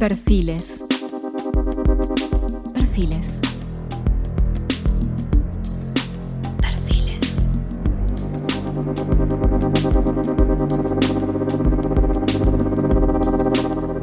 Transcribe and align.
Perfiles. 0.00 0.86
Perfiles. 2.72 3.40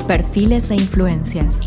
Perfiles. 0.06 0.70
E 0.70 0.76
influencias. 0.76 1.67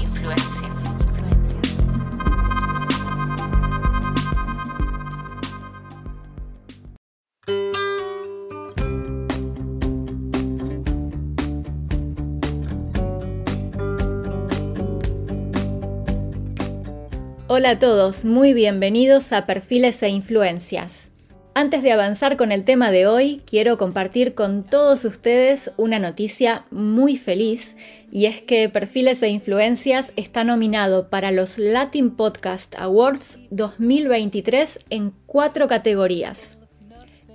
Hola 17.53 17.71
a 17.71 17.79
todos, 17.81 18.25
muy 18.25 18.55
bienvenidos 18.55 19.33
a 19.33 19.45
Perfiles 19.45 20.05
e 20.05 20.09
Influencias. 20.09 21.11
Antes 21.53 21.83
de 21.83 21.91
avanzar 21.91 22.37
con 22.37 22.53
el 22.53 22.63
tema 22.63 22.93
de 22.93 23.09
hoy, 23.09 23.43
quiero 23.45 23.77
compartir 23.77 24.37
con 24.37 24.63
todos 24.63 25.05
ustedes 25.05 25.73
una 25.77 25.99
noticia 25.99 26.65
muy 26.71 27.17
feliz 27.17 27.77
y 28.13 28.27
es 28.27 28.41
que 28.41 28.69
Perfiles 28.69 29.21
e 29.25 29.31
Influencias 29.31 30.13
está 30.15 30.45
nominado 30.45 31.11
para 31.11 31.33
los 31.33 31.59
Latin 31.59 32.13
Podcast 32.13 32.77
Awards 32.79 33.41
2023 33.51 34.79
en 34.89 35.13
cuatro 35.27 35.67
categorías. 35.67 36.57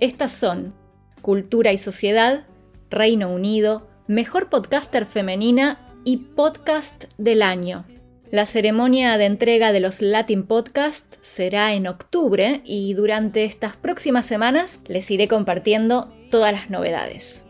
Estas 0.00 0.32
son 0.32 0.72
Cultura 1.20 1.74
y 1.74 1.76
Sociedad, 1.76 2.46
Reino 2.88 3.28
Unido, 3.28 3.86
Mejor 4.06 4.48
Podcaster 4.48 5.04
Femenina 5.04 5.92
y 6.06 6.16
Podcast 6.16 7.04
del 7.18 7.42
Año. 7.42 7.84
La 8.32 8.44
ceremonia 8.44 9.16
de 9.18 9.24
entrega 9.24 9.70
de 9.70 9.78
los 9.78 10.02
Latin 10.02 10.44
Podcast 10.46 11.14
será 11.22 11.74
en 11.74 11.86
octubre 11.86 12.60
y 12.64 12.92
durante 12.94 13.44
estas 13.44 13.76
próximas 13.76 14.26
semanas 14.26 14.80
les 14.88 15.08
iré 15.12 15.28
compartiendo 15.28 16.12
todas 16.28 16.52
las 16.52 16.68
novedades. 16.68 17.46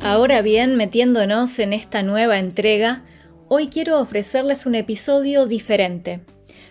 Ahora 0.00 0.40
bien, 0.40 0.76
metiéndonos 0.76 1.58
en 1.58 1.74
esta 1.74 2.02
nueva 2.02 2.38
entrega, 2.38 3.04
hoy 3.48 3.68
quiero 3.68 4.00
ofrecerles 4.00 4.64
un 4.64 4.74
episodio 4.74 5.44
diferente. 5.44 6.20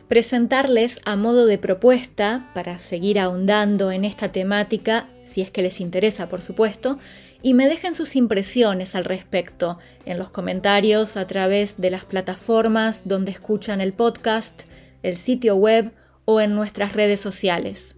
Presentarles 0.07 1.01
a 1.03 1.17
modo 1.17 1.45
de 1.45 1.57
propuesta, 1.57 2.49
para 2.53 2.79
seguir 2.79 3.19
ahondando 3.19 3.91
en 3.91 4.05
esta 4.05 4.31
temática, 4.31 5.09
si 5.21 5.41
es 5.41 5.51
que 5.51 5.61
les 5.61 5.81
interesa, 5.81 6.29
por 6.29 6.41
supuesto, 6.41 6.97
y 7.41 7.53
me 7.53 7.67
dejen 7.67 7.93
sus 7.93 8.15
impresiones 8.15 8.95
al 8.95 9.03
respecto 9.03 9.79
en 10.05 10.17
los 10.17 10.29
comentarios 10.29 11.17
a 11.17 11.27
través 11.27 11.75
de 11.77 11.91
las 11.91 12.05
plataformas 12.05 13.07
donde 13.07 13.31
escuchan 13.31 13.81
el 13.81 13.91
podcast, 13.91 14.63
el 15.03 15.17
sitio 15.17 15.55
web 15.55 15.91
o 16.23 16.39
en 16.39 16.55
nuestras 16.55 16.93
redes 16.93 17.19
sociales. 17.19 17.97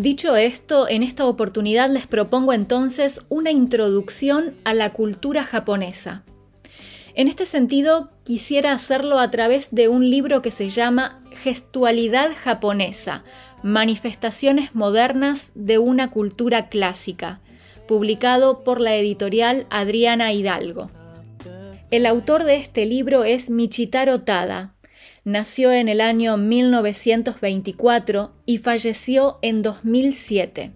Dicho 0.00 0.34
esto, 0.34 0.88
en 0.88 1.02
esta 1.02 1.26
oportunidad 1.26 1.90
les 1.90 2.06
propongo 2.06 2.54
entonces 2.54 3.20
una 3.28 3.50
introducción 3.50 4.54
a 4.64 4.72
la 4.72 4.94
cultura 4.94 5.44
japonesa. 5.44 6.24
En 7.14 7.28
este 7.28 7.44
sentido, 7.44 8.10
quisiera 8.24 8.72
hacerlo 8.72 9.18
a 9.18 9.30
través 9.30 9.74
de 9.74 9.88
un 9.88 10.08
libro 10.08 10.40
que 10.40 10.50
se 10.50 10.70
llama 10.70 11.22
Gestualidad 11.42 12.30
japonesa, 12.34 13.24
Manifestaciones 13.62 14.74
modernas 14.74 15.52
de 15.54 15.76
una 15.76 16.10
cultura 16.10 16.70
clásica, 16.70 17.42
publicado 17.86 18.64
por 18.64 18.80
la 18.80 18.96
editorial 18.96 19.66
Adriana 19.68 20.32
Hidalgo. 20.32 20.90
El 21.90 22.06
autor 22.06 22.44
de 22.44 22.56
este 22.56 22.86
libro 22.86 23.24
es 23.24 23.50
Michitaro 23.50 24.22
Tada. 24.22 24.72
Nació 25.24 25.70
en 25.70 25.90
el 25.90 26.00
año 26.00 26.38
1924 26.38 28.32
y 28.46 28.56
falleció 28.56 29.38
en 29.42 29.60
2007. 29.60 30.72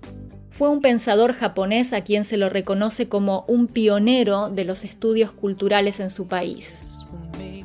Fue 0.51 0.69
un 0.69 0.83
pensador 0.83 1.33
japonés 1.33 1.95
a 1.95 2.03
quien 2.03 2.25
se 2.25 2.37
lo 2.37 2.51
reconoce 2.51 3.09
como 3.09 3.47
un 3.49 3.69
pionero 3.69 4.51
de 4.51 4.67
los 4.67 4.85
estudios 4.85 5.33
culturales 5.33 5.99
en 5.99 6.11
su 6.11 6.27
país. 6.27 6.85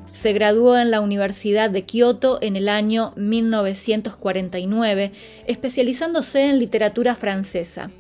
Se 0.05 0.31
graduó 0.31 0.77
en 0.77 0.89
la 0.89 1.01
Universidad 1.01 1.69
de 1.69 1.83
Kioto 1.83 2.39
en 2.41 2.55
el 2.55 2.69
año 2.69 3.11
1949, 3.17 5.11
especializándose 5.47 6.45
en 6.45 6.59
literatura 6.59 7.13
francesa. 7.15 7.91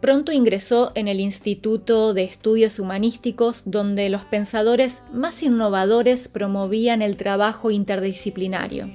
Pronto 0.00 0.30
ingresó 0.30 0.92
en 0.94 1.08
el 1.08 1.18
Instituto 1.18 2.14
de 2.14 2.24
Estudios 2.24 2.78
Humanísticos, 2.78 3.62
donde 3.66 4.08
los 4.10 4.24
pensadores 4.24 5.02
más 5.12 5.42
innovadores 5.42 6.28
promovían 6.28 7.02
el 7.02 7.16
trabajo 7.16 7.72
interdisciplinario. 7.72 8.90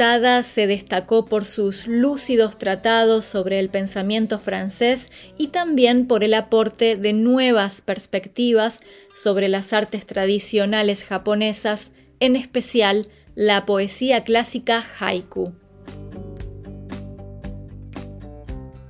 Tada 0.00 0.42
se 0.42 0.66
destacó 0.66 1.26
por 1.26 1.44
sus 1.44 1.86
lúcidos 1.86 2.56
tratados 2.56 3.26
sobre 3.26 3.58
el 3.58 3.68
pensamiento 3.68 4.38
francés 4.38 5.10
y 5.36 5.48
también 5.48 6.06
por 6.06 6.24
el 6.24 6.32
aporte 6.32 6.96
de 6.96 7.12
nuevas 7.12 7.82
perspectivas 7.82 8.80
sobre 9.12 9.48
las 9.48 9.74
artes 9.74 10.06
tradicionales 10.06 11.04
japonesas, 11.04 11.92
en 12.18 12.36
especial 12.36 13.08
la 13.34 13.66
poesía 13.66 14.24
clásica 14.24 14.84
haiku. 14.98 15.52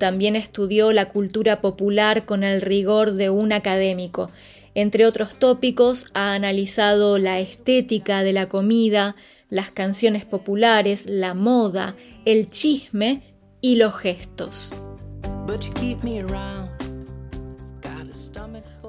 También 0.00 0.34
estudió 0.34 0.94
la 0.94 1.10
cultura 1.10 1.60
popular 1.60 2.24
con 2.24 2.42
el 2.42 2.62
rigor 2.62 3.12
de 3.12 3.28
un 3.28 3.52
académico. 3.52 4.30
Entre 4.74 5.04
otros 5.04 5.34
tópicos, 5.38 6.06
ha 6.14 6.32
analizado 6.32 7.18
la 7.18 7.38
estética 7.38 8.22
de 8.22 8.32
la 8.32 8.48
comida, 8.48 9.14
las 9.50 9.70
canciones 9.70 10.24
populares, 10.24 11.04
la 11.04 11.34
moda, 11.34 11.96
el 12.24 12.48
chisme 12.48 13.20
y 13.60 13.76
los 13.76 13.94
gestos. 13.94 14.72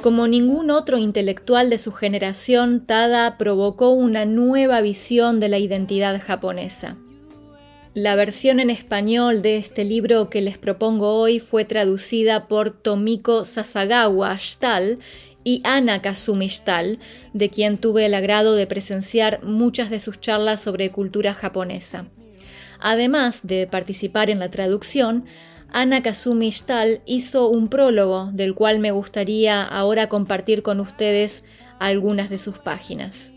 Como 0.01 0.28
ningún 0.28 0.72
otro 0.72 0.97
intelectual 0.97 1.69
de 1.69 1.78
su 1.78 1.91
generación, 1.91 2.79
Tada 2.79 3.38
provocó 3.38 3.89
una 3.89 4.23
nueva 4.23 4.79
visión 4.79 5.41
de 5.41 5.49
la 5.49 5.57
identidad 5.57 6.22
japonesa. 6.22 6.95
La 7.94 8.16
versión 8.16 8.62
en 8.62 8.69
español 8.69 9.41
de 9.41 9.57
este 9.57 9.84
libro 9.84 10.29
que 10.29 10.41
les 10.41 10.57
propongo 10.57 11.19
hoy 11.19 11.41
fue 11.41 11.66
traducida 11.66 12.47
por 12.47 12.72
Tomiko 12.72 13.44
Sasagawa 13.44 14.31
Ashtal 14.31 15.00
y 15.44 15.62
Ana 15.66 16.02
Kazumi 16.02 16.50
de 17.34 17.50
quien 17.50 17.78
tuve 17.78 18.06
el 18.06 18.13
agrado 18.13 18.56
de 18.56 18.66
presenciar 18.66 19.44
muchas 19.44 19.90
de 19.90 20.00
sus 20.00 20.22
charlas 20.22 20.62
sobre 20.62 20.91
cultura 20.91 21.34
japonesa. 21.34 22.07
Además 22.79 23.41
de 23.44 23.68
participar 23.68 24.29
en 24.29 24.40
la 24.40 24.50
traducción, 24.50 25.25
Ana 25.69 26.02
Kazumi 26.02 26.52
hizo 27.06 27.50
un 27.50 27.68
prólogo 27.68 28.29
del 28.31 28.56
cual 28.56 28.79
me 28.79 28.91
gustaría 28.91 29.63
ahora 29.63 30.08
compartir 30.08 30.63
con 30.63 30.79
ustedes 30.79 31.44
algunas 31.78 32.29
de 32.29 32.38
sus 32.38 32.58
páginas. 32.58 33.34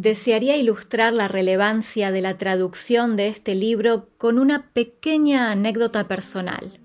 Desearía 0.00 0.56
ilustrar 0.56 1.12
la 1.12 1.26
relevancia 1.26 2.12
de 2.12 2.22
la 2.22 2.38
traducción 2.38 3.16
de 3.16 3.26
este 3.26 3.56
libro 3.56 4.10
con 4.16 4.38
una 4.38 4.70
pequeña 4.70 5.50
anécdota 5.50 6.06
personal. 6.06 6.78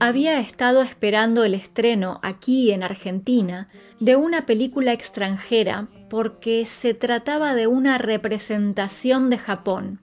Había 0.00 0.40
estado 0.40 0.82
esperando 0.82 1.44
el 1.44 1.54
estreno 1.54 2.18
aquí 2.24 2.72
en 2.72 2.82
Argentina 2.82 3.68
de 4.00 4.16
una 4.16 4.44
película 4.44 4.92
extranjera 4.92 5.86
porque 6.08 6.66
se 6.66 6.94
trataba 6.94 7.54
de 7.54 7.68
una 7.68 7.96
representación 7.96 9.30
de 9.30 9.38
Japón, 9.38 10.00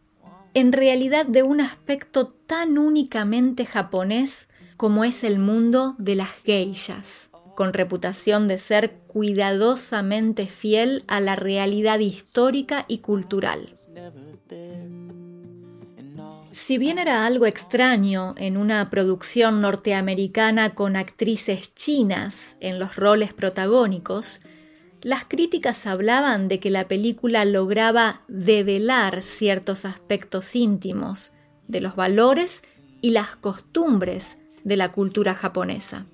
en 0.53 0.71
realidad 0.71 1.25
de 1.25 1.43
un 1.43 1.59
aspecto 1.59 2.27
tan 2.27 2.77
únicamente 2.77 3.65
japonés 3.65 4.47
como 4.77 5.03
es 5.03 5.25
el 5.25 5.39
mundo 5.39 5.95
de 5.97 6.15
las 6.15 6.29
geishas 6.45 7.31
con 7.57 7.73
reputación 7.73 8.47
de 8.47 8.59
ser 8.59 8.99
cuidadosamente 9.07 10.45
fiel 10.45 11.03
a 11.07 11.19
la 11.19 11.35
realidad 11.35 11.97
histórica 11.97 12.85
y 12.87 12.99
cultural. 12.99 13.73
Si 16.51 16.77
bien 16.77 16.99
era 16.99 17.25
algo 17.25 17.47
extraño 17.47 18.35
en 18.37 18.57
una 18.57 18.91
producción 18.91 19.59
norteamericana 19.59 20.75
con 20.75 20.95
actrices 20.95 21.73
chinas 21.73 22.57
en 22.59 22.77
los 22.77 22.95
roles 22.95 23.33
protagónicos, 23.33 24.41
las 25.01 25.25
críticas 25.25 25.87
hablaban 25.87 26.49
de 26.49 26.59
que 26.59 26.69
la 26.69 26.87
película 26.87 27.43
lograba 27.43 28.21
develar 28.27 29.23
ciertos 29.23 29.83
aspectos 29.83 30.55
íntimos 30.55 31.31
de 31.67 31.81
los 31.81 31.95
valores 31.95 32.61
y 33.01 33.09
las 33.09 33.35
costumbres 33.35 34.37
de 34.63 34.77
la 34.77 34.91
cultura 34.91 35.33
japonesa. 35.33 36.05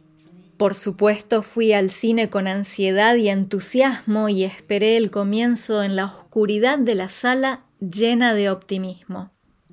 Por 0.63 0.75
supuesto 0.75 1.43
fui 1.43 1.73
al 1.73 1.89
cine 1.89 2.29
con 2.29 2.47
ansiedad 2.47 3.15
y 3.15 3.27
entusiasmo 3.27 4.29
y 4.29 4.45
esperé 4.45 4.95
el 4.95 5.11
comienzo 5.11 5.83
en 5.83 5.97
la 5.97 6.05
oscuridad 6.05 6.79
de 6.79 6.95
la 6.95 7.09
sala 7.09 7.65
llena 7.81 8.33
de 8.33 8.49
optimismo. 8.49 9.29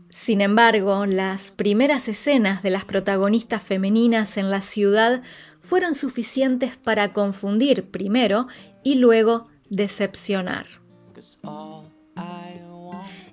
Sin 0.09 0.41
embargo, 0.41 1.07
las 1.07 1.53
primeras 1.53 2.09
escenas 2.09 2.65
de 2.65 2.71
las 2.71 2.85
protagonistas 2.85 3.63
femeninas 3.63 4.37
en 4.37 4.51
la 4.51 4.63
ciudad 4.63 5.23
fueron 5.61 5.95
suficientes 5.95 6.77
para 6.77 7.13
confundir 7.13 7.89
primero 7.93 8.49
y 8.83 8.97
luego 8.97 9.47
decepcionar. 9.69 10.67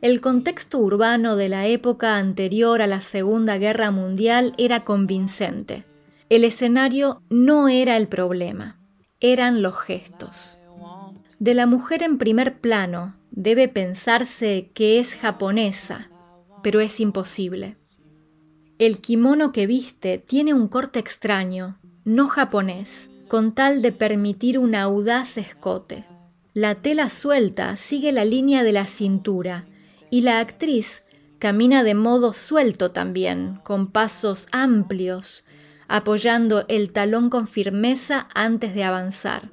El 0.01 0.21
contexto 0.21 0.77
urbano 0.77 1.35
de 1.35 1.49
la 1.49 1.65
época 1.65 2.17
anterior 2.17 2.83
a 2.83 2.87
la 2.87 3.01
Segunda 3.01 3.57
Guerra 3.57 3.89
Mundial 3.89 4.53
era 4.59 4.83
convincente. 4.83 5.85
El 6.29 6.43
escenario 6.43 7.21
no 7.29 7.69
era 7.69 7.95
el 7.95 8.09
problema, 8.09 8.81
eran 9.21 9.61
los 9.61 9.77
gestos. 9.77 10.59
De 11.39 11.53
la 11.53 11.65
mujer 11.67 12.03
en 12.03 12.17
primer 12.17 12.59
plano 12.59 13.15
debe 13.31 13.69
pensarse 13.69 14.71
que 14.73 14.99
es 14.99 15.15
japonesa, 15.15 16.11
pero 16.63 16.81
es 16.81 16.99
imposible. 16.99 17.77
El 18.77 18.99
kimono 18.99 19.53
que 19.53 19.67
viste 19.67 20.17
tiene 20.17 20.53
un 20.53 20.67
corte 20.67 20.99
extraño, 20.99 21.79
no 22.03 22.27
japonés, 22.27 23.09
con 23.29 23.53
tal 23.53 23.81
de 23.81 23.93
permitir 23.93 24.59
un 24.59 24.75
audaz 24.75 25.37
escote. 25.37 26.03
La 26.53 26.75
tela 26.75 27.09
suelta 27.09 27.77
sigue 27.77 28.11
la 28.11 28.25
línea 28.25 28.63
de 28.63 28.73
la 28.73 28.85
cintura 28.85 29.65
y 30.09 30.21
la 30.21 30.39
actriz 30.39 31.03
camina 31.39 31.83
de 31.83 31.93
modo 31.95 32.33
suelto 32.33 32.91
también, 32.91 33.61
con 33.63 33.91
pasos 33.91 34.47
amplios, 34.51 35.45
apoyando 35.87 36.65
el 36.67 36.91
talón 36.91 37.29
con 37.29 37.47
firmeza 37.47 38.27
antes 38.33 38.73
de 38.73 38.83
avanzar, 38.83 39.49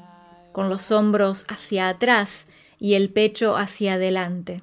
con 0.53 0.69
los 0.69 0.91
hombros 0.91 1.45
hacia 1.49 1.89
atrás 1.89 2.47
y 2.79 2.95
el 2.95 3.11
pecho 3.11 3.57
hacia 3.57 3.95
adelante. 3.95 4.63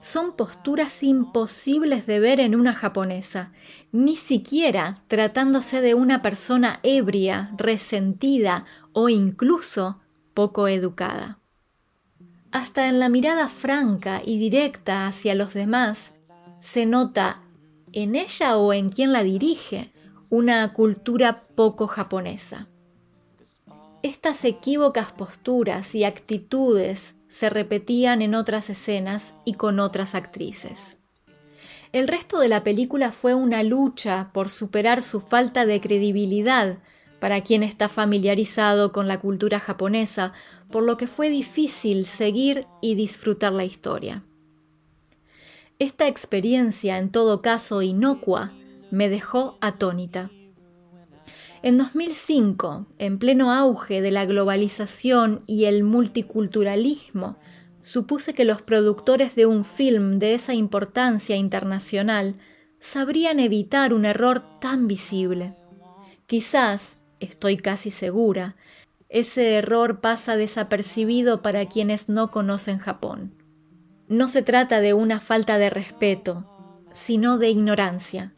Son 0.00 0.36
posturas 0.36 1.02
imposibles 1.02 2.06
de 2.06 2.20
ver 2.20 2.40
en 2.40 2.54
una 2.54 2.74
japonesa, 2.74 3.52
ni 3.90 4.16
siquiera 4.16 5.02
tratándose 5.08 5.80
de 5.80 5.94
una 5.94 6.20
persona 6.20 6.80
ebria, 6.82 7.50
resentida 7.56 8.66
o 8.92 9.08
incluso 9.08 10.00
poco 10.34 10.68
educada. 10.68 11.38
Hasta 12.52 12.88
en 12.88 13.00
la 13.00 13.08
mirada 13.08 13.48
franca 13.48 14.22
y 14.24 14.38
directa 14.38 15.06
hacia 15.06 15.34
los 15.34 15.54
demás 15.54 16.12
se 16.60 16.86
nota 16.86 17.42
en 17.92 18.14
ella 18.14 18.56
o 18.56 18.72
en 18.72 18.90
quien 18.90 19.12
la 19.12 19.22
dirige 19.22 19.93
una 20.30 20.72
cultura 20.72 21.42
poco 21.54 21.86
japonesa. 21.86 22.68
Estas 24.02 24.44
equívocas 24.44 25.12
posturas 25.12 25.94
y 25.94 26.04
actitudes 26.04 27.14
se 27.28 27.50
repetían 27.50 28.22
en 28.22 28.34
otras 28.34 28.70
escenas 28.70 29.34
y 29.44 29.54
con 29.54 29.80
otras 29.80 30.14
actrices. 30.14 30.98
El 31.92 32.08
resto 32.08 32.38
de 32.38 32.48
la 32.48 32.64
película 32.64 33.12
fue 33.12 33.34
una 33.34 33.62
lucha 33.62 34.30
por 34.32 34.50
superar 34.50 35.00
su 35.00 35.20
falta 35.20 35.64
de 35.64 35.80
credibilidad 35.80 36.78
para 37.20 37.40
quien 37.40 37.62
está 37.62 37.88
familiarizado 37.88 38.92
con 38.92 39.08
la 39.08 39.20
cultura 39.20 39.58
japonesa, 39.58 40.32
por 40.70 40.82
lo 40.82 40.96
que 40.96 41.06
fue 41.06 41.30
difícil 41.30 42.04
seguir 42.04 42.66
y 42.82 42.96
disfrutar 42.96 43.52
la 43.52 43.64
historia. 43.64 44.24
Esta 45.78 46.06
experiencia, 46.06 46.98
en 46.98 47.10
todo 47.10 47.40
caso 47.40 47.80
inocua, 47.80 48.52
me 48.94 49.08
dejó 49.08 49.58
atónita. 49.60 50.30
En 51.62 51.78
2005, 51.78 52.86
en 52.98 53.18
pleno 53.18 53.52
auge 53.52 54.00
de 54.00 54.10
la 54.10 54.24
globalización 54.24 55.42
y 55.46 55.64
el 55.64 55.82
multiculturalismo, 55.82 57.36
supuse 57.80 58.34
que 58.34 58.44
los 58.44 58.62
productores 58.62 59.34
de 59.34 59.46
un 59.46 59.64
film 59.64 60.18
de 60.18 60.34
esa 60.34 60.54
importancia 60.54 61.36
internacional 61.36 62.36
sabrían 62.78 63.40
evitar 63.40 63.92
un 63.94 64.04
error 64.04 64.60
tan 64.60 64.86
visible. 64.86 65.56
Quizás, 66.26 67.00
estoy 67.18 67.56
casi 67.56 67.90
segura, 67.90 68.56
ese 69.08 69.56
error 69.56 70.00
pasa 70.00 70.36
desapercibido 70.36 71.42
para 71.42 71.66
quienes 71.66 72.08
no 72.08 72.30
conocen 72.30 72.78
Japón. 72.78 73.34
No 74.06 74.28
se 74.28 74.42
trata 74.42 74.80
de 74.80 74.94
una 74.94 75.18
falta 75.18 75.58
de 75.58 75.70
respeto, 75.70 76.48
sino 76.92 77.38
de 77.38 77.48
ignorancia. 77.48 78.34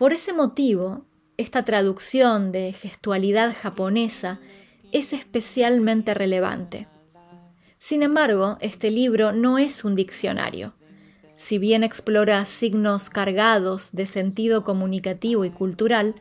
Por 0.00 0.14
ese 0.14 0.32
motivo, 0.32 1.04
esta 1.36 1.66
traducción 1.66 2.52
de 2.52 2.72
gestualidad 2.72 3.54
japonesa 3.54 4.40
es 4.92 5.12
especialmente 5.12 6.14
relevante. 6.14 6.88
Sin 7.78 8.02
embargo, 8.02 8.56
este 8.62 8.90
libro 8.90 9.32
no 9.32 9.58
es 9.58 9.84
un 9.84 9.94
diccionario. 9.94 10.72
Si 11.36 11.58
bien 11.58 11.84
explora 11.84 12.46
signos 12.46 13.10
cargados 13.10 13.92
de 13.92 14.06
sentido 14.06 14.64
comunicativo 14.64 15.44
y 15.44 15.50
cultural, 15.50 16.14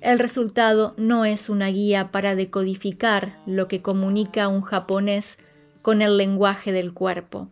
el 0.00 0.20
resultado 0.20 0.94
no 0.96 1.24
es 1.24 1.48
una 1.48 1.66
guía 1.66 2.12
para 2.12 2.36
decodificar 2.36 3.42
lo 3.44 3.66
que 3.66 3.82
comunica 3.82 4.46
un 4.46 4.62
japonés 4.62 5.38
con 5.82 6.00
el 6.00 6.16
lenguaje 6.16 6.70
del 6.70 6.94
cuerpo. 6.94 7.50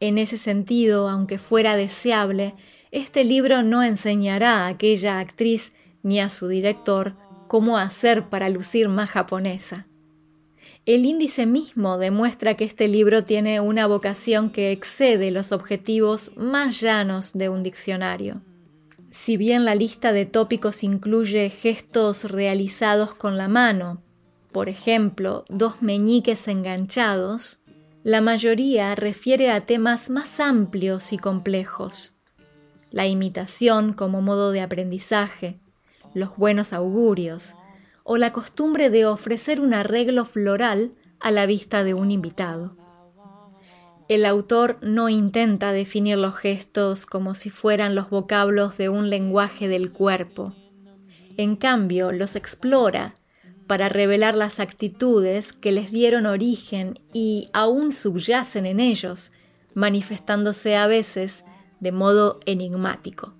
En 0.00 0.18
ese 0.18 0.36
sentido, 0.36 1.08
aunque 1.08 1.38
fuera 1.38 1.76
deseable, 1.76 2.56
este 2.90 3.24
libro 3.24 3.62
no 3.62 3.82
enseñará 3.82 4.64
a 4.64 4.68
aquella 4.68 5.18
actriz 5.18 5.72
ni 6.02 6.20
a 6.20 6.30
su 6.30 6.48
director 6.48 7.14
cómo 7.48 7.78
hacer 7.78 8.28
para 8.28 8.48
lucir 8.48 8.88
más 8.88 9.10
japonesa. 9.10 9.86
El 10.84 11.04
índice 11.04 11.46
mismo 11.46 11.98
demuestra 11.98 12.54
que 12.54 12.64
este 12.64 12.86
libro 12.86 13.24
tiene 13.24 13.60
una 13.60 13.86
vocación 13.88 14.50
que 14.50 14.70
excede 14.70 15.32
los 15.32 15.50
objetivos 15.50 16.30
más 16.36 16.80
llanos 16.80 17.32
de 17.32 17.48
un 17.48 17.64
diccionario. 17.64 18.42
Si 19.10 19.36
bien 19.36 19.64
la 19.64 19.74
lista 19.74 20.12
de 20.12 20.26
tópicos 20.26 20.84
incluye 20.84 21.50
gestos 21.50 22.30
realizados 22.30 23.14
con 23.14 23.36
la 23.36 23.48
mano, 23.48 24.02
por 24.52 24.68
ejemplo, 24.68 25.44
dos 25.48 25.82
meñiques 25.82 26.46
enganchados, 26.48 27.60
la 28.04 28.20
mayoría 28.20 28.94
refiere 28.94 29.50
a 29.50 29.66
temas 29.66 30.08
más 30.08 30.38
amplios 30.38 31.12
y 31.12 31.18
complejos. 31.18 32.15
La 32.96 33.06
imitación 33.06 33.92
como 33.92 34.22
modo 34.22 34.52
de 34.52 34.62
aprendizaje, 34.62 35.58
los 36.14 36.34
buenos 36.38 36.72
augurios, 36.72 37.54
o 38.04 38.16
la 38.16 38.32
costumbre 38.32 38.88
de 38.88 39.04
ofrecer 39.04 39.60
un 39.60 39.74
arreglo 39.74 40.24
floral 40.24 40.92
a 41.20 41.30
la 41.30 41.44
vista 41.44 41.84
de 41.84 41.92
un 41.92 42.10
invitado. 42.10 42.74
El 44.08 44.24
autor 44.24 44.78
no 44.80 45.10
intenta 45.10 45.72
definir 45.72 46.16
los 46.16 46.36
gestos 46.36 47.04
como 47.04 47.34
si 47.34 47.50
fueran 47.50 47.94
los 47.94 48.08
vocablos 48.08 48.78
de 48.78 48.88
un 48.88 49.10
lenguaje 49.10 49.68
del 49.68 49.92
cuerpo. 49.92 50.54
En 51.36 51.56
cambio, 51.56 52.12
los 52.12 52.34
explora 52.34 53.12
para 53.66 53.90
revelar 53.90 54.34
las 54.34 54.58
actitudes 54.58 55.52
que 55.52 55.70
les 55.70 55.92
dieron 55.92 56.24
origen 56.24 56.98
y 57.12 57.50
aún 57.52 57.92
subyacen 57.92 58.64
en 58.64 58.80
ellos, 58.80 59.32
manifestándose 59.74 60.76
a 60.76 60.86
veces 60.86 61.44
de 61.80 61.92
modo 61.92 62.40
enigmático. 62.46 63.34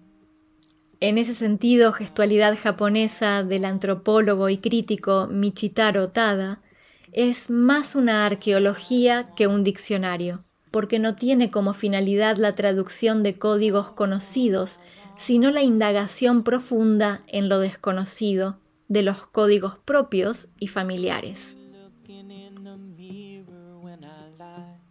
En 1.00 1.18
ese 1.18 1.34
sentido, 1.34 1.92
gestualidad 1.92 2.56
japonesa 2.58 3.42
del 3.42 3.64
antropólogo 3.64 4.48
y 4.48 4.58
crítico 4.58 5.28
Michitaro 5.30 6.08
Tada 6.08 6.62
es 7.12 7.50
más 7.50 7.94
una 7.94 8.24
arqueología 8.24 9.30
que 9.36 9.46
un 9.46 9.62
diccionario, 9.62 10.44
porque 10.70 10.98
no 10.98 11.14
tiene 11.14 11.50
como 11.50 11.74
finalidad 11.74 12.36
la 12.38 12.54
traducción 12.54 13.22
de 13.22 13.38
códigos 13.38 13.90
conocidos, 13.90 14.80
sino 15.16 15.50
la 15.50 15.62
indagación 15.62 16.44
profunda 16.44 17.22
en 17.26 17.48
lo 17.48 17.58
desconocido 17.58 18.58
de 18.88 19.02
los 19.02 19.26
códigos 19.26 19.78
propios 19.84 20.48
y 20.58 20.68
familiares. 20.68 21.56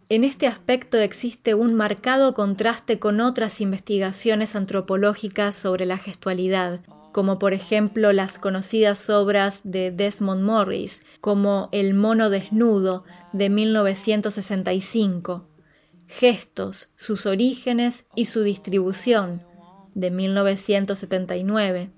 En 0.08 0.22
este 0.22 0.46
aspecto 0.46 0.98
existe 0.98 1.54
un 1.54 1.74
marcado 1.74 2.32
contraste 2.32 3.00
con 3.00 3.20
otras 3.20 3.60
investigaciones 3.60 4.54
antropológicas 4.54 5.56
sobre 5.56 5.84
la 5.84 5.98
gestualidad, 5.98 6.80
como 7.10 7.40
por 7.40 7.52
ejemplo 7.52 8.12
las 8.12 8.38
conocidas 8.38 9.10
obras 9.10 9.62
de 9.64 9.90
Desmond 9.90 10.44
Morris, 10.44 11.02
como 11.20 11.68
El 11.72 11.94
mono 11.94 12.30
desnudo 12.30 13.02
de 13.32 13.50
1965, 13.50 15.48
Gestos, 16.06 16.90
sus 16.94 17.26
orígenes 17.26 18.06
y 18.14 18.26
su 18.26 18.42
distribución 18.42 19.42
de 19.96 20.12
1979, 20.12 21.90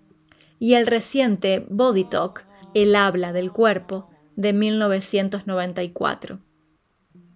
y 0.58 0.74
el 0.74 0.86
reciente 0.86 1.66
Body 1.68 2.04
Talk, 2.04 2.46
El 2.72 2.96
habla 2.96 3.34
del 3.34 3.52
cuerpo, 3.52 4.08
de 4.34 4.54
1994. 4.54 6.47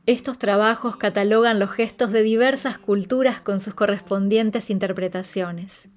Estos 0.04 0.36
trabajos 0.38 0.96
catalogan 0.96 1.60
los 1.60 1.70
gestos 1.70 2.10
de 2.10 2.22
diversas 2.22 2.76
culturas 2.76 3.40
con 3.40 3.60
sus 3.60 3.74
correspondientes 3.74 4.68
interpretaciones. 4.68 5.88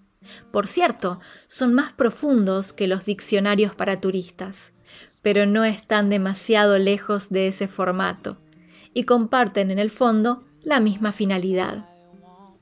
Por 0.52 0.68
cierto, 0.68 1.20
son 1.48 1.74
más 1.74 1.92
profundos 1.92 2.72
que 2.72 2.88
los 2.88 3.06
diccionarios 3.06 3.74
para 3.74 4.00
turistas, 4.00 4.74
pero 5.24 5.48
no 5.48 5.64
están 5.64 6.10
demasiado 6.10 6.78
lejos 6.78 7.30
de 7.30 7.48
ese 7.48 7.68
formato 7.68 8.38
y 8.94 9.06
comparten 9.06 9.72
en 9.72 9.80
el 9.80 9.90
fondo 9.90 10.44
la 10.62 10.80
misma 10.80 11.12
finalidad. 11.12 11.90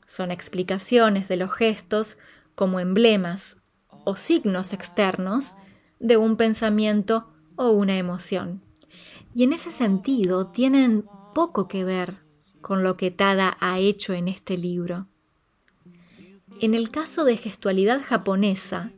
Son 0.06 0.32
explicaciones 0.32 1.28
de 1.28 1.36
los 1.36 1.52
gestos 1.54 2.20
como 2.56 2.80
emblemas 2.80 3.58
o 4.06 4.16
signos 4.16 4.72
externos 4.72 5.58
de 6.00 6.16
un 6.16 6.38
pensamiento 6.38 7.28
o 7.58 7.72
una 7.72 7.98
emoción. 7.98 8.62
Y 9.36 9.44
en 9.44 9.52
ese 9.52 9.72
sentido 9.72 10.48
tienen 10.48 11.06
poco 11.34 11.68
que 11.68 11.84
ver 11.84 12.24
con 12.62 12.84
lo 12.84 12.98
que 12.98 13.12
Tada 13.12 13.58
ha 13.60 13.80
hecho 13.80 14.14
en 14.14 14.28
este 14.28 14.58
libro. 14.58 15.08
En 16.60 16.74
el 16.74 16.92
caso 16.92 17.26
de 17.26 17.38
gestualidad 17.38 18.02
japonesa, 18.04 18.92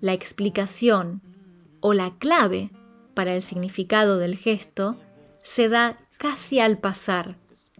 la 0.00 0.12
explicación 0.12 1.22
o 1.80 1.94
la 1.94 2.18
clave 2.18 2.70
para 3.14 3.34
el 3.34 3.42
significado 3.42 4.18
del 4.18 4.36
gesto 4.36 4.98
se 5.42 5.68
da 5.68 5.98
casi 6.18 6.60
al 6.60 6.78
pasar, 6.78 7.36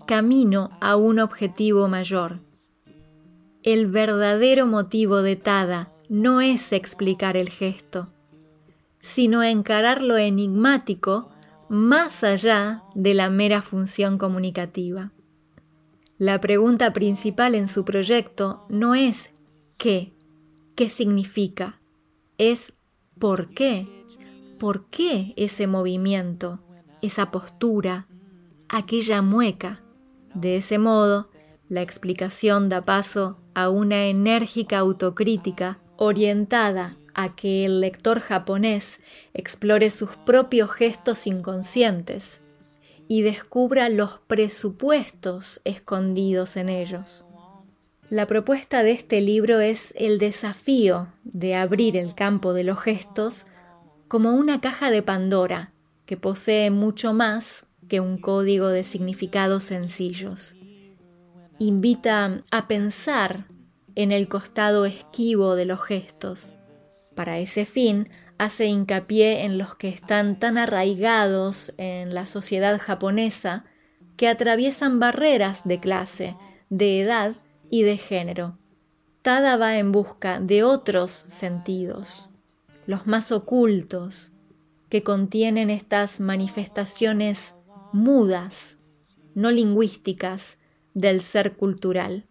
camino 0.06 0.70
a 0.80 0.96
un 0.96 1.18
objetivo 1.18 1.88
mayor. 1.88 2.40
El 3.62 3.88
verdadero 3.88 4.66
motivo 4.66 5.22
de 5.22 5.36
Tada 5.36 5.92
no 6.08 6.40
es 6.40 6.72
explicar 6.72 7.36
el 7.36 7.50
gesto, 7.50 8.08
sino 9.00 9.42
encarar 9.42 10.02
lo 10.02 10.16
enigmático 10.16 11.30
más 11.68 12.24
allá 12.24 12.82
de 12.94 13.14
la 13.14 13.30
mera 13.30 13.62
función 13.62 14.18
comunicativa. 14.18 15.12
La 16.18 16.40
pregunta 16.40 16.92
principal 16.92 17.54
en 17.54 17.68
su 17.68 17.84
proyecto 17.84 18.66
no 18.68 18.94
es 18.94 19.30
qué, 19.76 20.12
qué 20.74 20.88
significa, 20.88 21.80
es 22.38 22.72
por 23.18 23.50
qué, 23.50 23.86
por 24.58 24.90
qué 24.90 25.34
ese 25.36 25.66
movimiento, 25.66 26.60
esa 27.02 27.30
postura, 27.30 28.08
aquella 28.68 29.22
mueca. 29.22 29.82
De 30.34 30.56
ese 30.56 30.78
modo, 30.78 31.30
la 31.68 31.82
explicación 31.82 32.68
da 32.68 32.84
paso 32.84 33.38
a 33.54 33.68
una 33.68 34.06
enérgica 34.06 34.78
autocrítica 34.78 35.80
orientada 35.96 36.97
a 37.18 37.34
que 37.34 37.64
el 37.64 37.80
lector 37.80 38.20
japonés 38.20 39.00
explore 39.34 39.90
sus 39.90 40.10
propios 40.24 40.70
gestos 40.70 41.26
inconscientes 41.26 42.42
y 43.08 43.22
descubra 43.22 43.88
los 43.88 44.20
presupuestos 44.28 45.60
escondidos 45.64 46.56
en 46.56 46.68
ellos. 46.68 47.24
La 48.08 48.28
propuesta 48.28 48.84
de 48.84 48.92
este 48.92 49.20
libro 49.20 49.58
es 49.58 49.92
el 49.96 50.20
desafío 50.20 51.08
de 51.24 51.56
abrir 51.56 51.96
el 51.96 52.14
campo 52.14 52.52
de 52.52 52.62
los 52.62 52.78
gestos 52.78 53.46
como 54.06 54.34
una 54.34 54.60
caja 54.60 54.92
de 54.92 55.02
Pandora 55.02 55.72
que 56.06 56.16
posee 56.16 56.70
mucho 56.70 57.14
más 57.14 57.66
que 57.88 57.98
un 57.98 58.18
código 58.18 58.68
de 58.68 58.84
significados 58.84 59.64
sencillos. 59.64 60.54
Invita 61.58 62.42
a 62.52 62.68
pensar 62.68 63.48
en 63.96 64.12
el 64.12 64.28
costado 64.28 64.86
esquivo 64.86 65.56
de 65.56 65.64
los 65.64 65.82
gestos, 65.84 66.54
para 67.18 67.40
ese 67.40 67.66
fin, 67.66 68.10
hace 68.38 68.66
hincapié 68.66 69.44
en 69.44 69.58
los 69.58 69.74
que 69.74 69.88
están 69.88 70.38
tan 70.38 70.56
arraigados 70.56 71.74
en 71.76 72.14
la 72.14 72.26
sociedad 72.26 72.80
japonesa 72.80 73.64
que 74.16 74.28
atraviesan 74.28 75.00
barreras 75.00 75.62
de 75.64 75.80
clase, 75.80 76.36
de 76.70 77.00
edad 77.00 77.34
y 77.70 77.82
de 77.82 77.96
género. 77.96 78.56
Tada 79.22 79.56
va 79.56 79.78
en 79.78 79.90
busca 79.90 80.38
de 80.38 80.62
otros 80.62 81.10
sentidos, 81.10 82.30
los 82.86 83.08
más 83.08 83.32
ocultos, 83.32 84.30
que 84.88 85.02
contienen 85.02 85.70
estas 85.70 86.20
manifestaciones 86.20 87.56
mudas, 87.92 88.78
no 89.34 89.50
lingüísticas, 89.50 90.58
del 90.94 91.20
ser 91.20 91.56
cultural. 91.56 92.28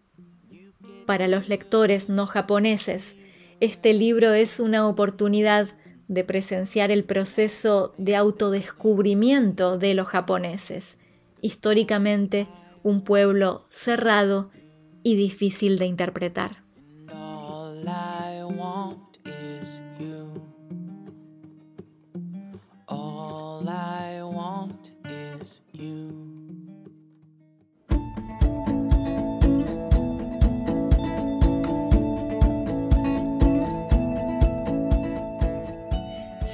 Para 1.04 1.28
los 1.28 1.46
lectores 1.46 2.08
no 2.08 2.26
japoneses, 2.26 3.17
este 3.60 3.92
libro 3.92 4.32
es 4.32 4.60
una 4.60 4.86
oportunidad 4.86 5.68
de 6.06 6.24
presenciar 6.24 6.90
el 6.90 7.04
proceso 7.04 7.94
de 7.98 8.16
autodescubrimiento 8.16 9.78
de 9.78 9.94
los 9.94 10.06
japoneses, 10.06 10.98
históricamente 11.40 12.48
un 12.82 13.02
pueblo 13.02 13.66
cerrado 13.68 14.50
y 15.02 15.16
difícil 15.16 15.78
de 15.78 15.86
interpretar. 15.86 16.64